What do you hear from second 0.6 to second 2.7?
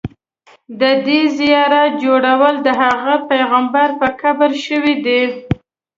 د دې زیارت جوړول د